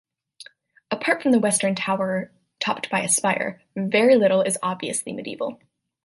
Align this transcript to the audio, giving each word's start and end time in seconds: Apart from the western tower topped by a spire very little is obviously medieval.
Apart 0.89 1.21
from 1.21 1.31
the 1.31 1.37
western 1.37 1.75
tower 1.75 2.31
topped 2.59 2.89
by 2.89 3.01
a 3.01 3.07
spire 3.07 3.61
very 3.75 4.15
little 4.15 4.41
is 4.41 4.57
obviously 4.63 5.13
medieval. 5.13 5.59